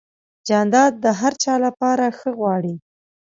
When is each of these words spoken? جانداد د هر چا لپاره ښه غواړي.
جانداد 0.47 0.93
د 1.03 1.05
هر 1.19 1.33
چا 1.43 1.53
لپاره 1.65 2.05
ښه 2.17 2.29
غواړي. 2.39 2.75